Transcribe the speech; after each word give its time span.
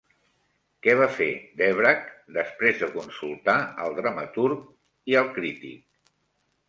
Què 0.85 0.95
va 0.99 1.07
fer 1.17 1.27
Dvořák 1.59 2.07
després 2.39 2.79
de 2.85 2.89
consultar 2.95 3.57
al 3.85 3.99
dramaturg 4.01 4.65
i 5.13 5.19
al 5.21 5.31
crític? 5.37 6.13